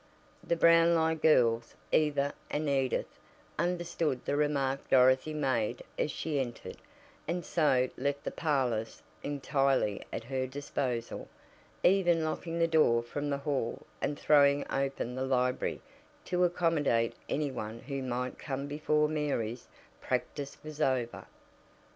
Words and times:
The 0.43 0.55
Brownlie 0.55 1.13
girls, 1.13 1.75
Eva 1.91 2.33
and 2.49 2.67
Edith, 2.67 3.19
understood 3.59 4.25
the 4.25 4.35
remark 4.35 4.89
Dorothy 4.89 5.31
made 5.31 5.83
as 5.95 6.09
she 6.09 6.39
entered, 6.39 6.77
and 7.27 7.45
so 7.45 7.87
left 7.97 8.23
the 8.23 8.31
parlors 8.31 9.03
entirely 9.21 10.03
at 10.11 10.23
her 10.23 10.47
disposal, 10.47 11.27
even 11.83 12.23
locking 12.25 12.57
the 12.57 12.67
door 12.67 13.03
from 13.03 13.29
the 13.29 13.37
hall 13.37 13.85
and 14.01 14.17
throwing 14.19 14.65
open 14.71 15.13
the 15.13 15.23
library 15.23 15.81
to 16.25 16.45
accommodate 16.45 17.13
any 17.29 17.51
one 17.51 17.77
who 17.81 18.01
might 18.01 18.39
come 18.39 18.65
before 18.65 19.07
Mary's 19.07 19.67
"practice" 20.01 20.57
was 20.63 20.81
over. 20.81 21.27